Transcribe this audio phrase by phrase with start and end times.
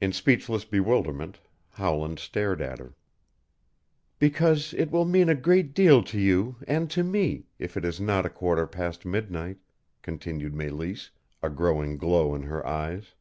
[0.00, 1.38] In speechless bewilderment
[1.70, 2.96] Howland stared at her.
[4.18, 8.00] "Because it will mean a great deal to you and to me if it is
[8.00, 9.58] not a quarter past midnight,"
[10.02, 13.14] continued Meleese, a growing glow in her eyes.